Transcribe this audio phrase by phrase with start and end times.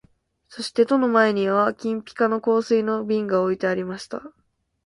[0.49, 4.23] そして戸の前には金ピカの香水の瓶が置いてありました